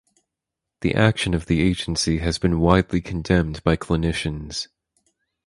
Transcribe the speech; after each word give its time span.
The 0.79 0.95
action 0.95 1.35
of 1.35 1.45
the 1.45 1.61
agency 1.61 2.17
has 2.17 2.39
been 2.39 2.59
widely 2.59 3.01
condemned 3.01 3.63
by 3.63 3.77
clinicians. 3.77 4.67